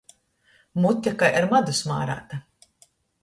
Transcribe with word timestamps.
Mute 0.85 1.13
kai 1.23 1.29
ar 1.41 1.47
madu 1.53 1.77
smārāta! 1.81 2.41